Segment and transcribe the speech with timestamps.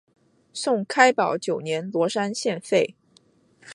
[0.51, 2.95] 宋开宝九年罗山县废。